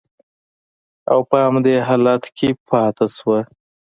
او 1.11 1.19
په 1.29 1.37
همدې 1.45 1.75
حالت 1.87 2.23
کې 2.37 2.49
پاتې 2.67 3.05
شوه 3.15 3.39